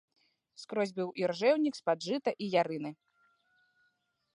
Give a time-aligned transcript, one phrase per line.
[0.61, 2.91] Скрозь быў іржэўнік з-пад жыта і ярыны.